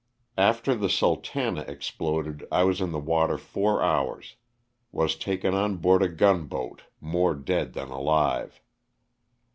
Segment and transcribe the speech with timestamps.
[0.39, 4.35] After the" Sultana'' exploded I was in the water four hours.
[4.91, 8.63] Was taken on board a gun boat, more dead than alive.